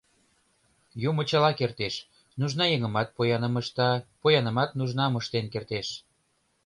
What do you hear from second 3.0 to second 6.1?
пояным ышта, поянымат нужнам ыштен кертеш.